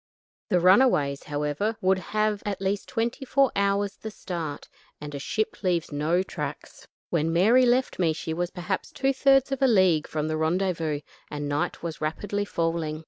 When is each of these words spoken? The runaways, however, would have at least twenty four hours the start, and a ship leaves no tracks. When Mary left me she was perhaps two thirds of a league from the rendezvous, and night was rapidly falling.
The 0.49 0.59
runaways, 0.59 1.25
however, 1.25 1.77
would 1.79 1.99
have 1.99 2.41
at 2.43 2.59
least 2.59 2.89
twenty 2.89 3.23
four 3.23 3.51
hours 3.55 3.97
the 3.97 4.09
start, 4.09 4.67
and 4.99 5.13
a 5.13 5.19
ship 5.19 5.61
leaves 5.61 5.91
no 5.91 6.23
tracks. 6.23 6.87
When 7.11 7.31
Mary 7.31 7.67
left 7.67 7.99
me 7.99 8.11
she 8.11 8.33
was 8.33 8.49
perhaps 8.49 8.91
two 8.91 9.13
thirds 9.13 9.51
of 9.51 9.61
a 9.61 9.67
league 9.67 10.07
from 10.07 10.27
the 10.27 10.37
rendezvous, 10.37 11.01
and 11.29 11.47
night 11.47 11.83
was 11.83 12.01
rapidly 12.01 12.45
falling. 12.45 12.99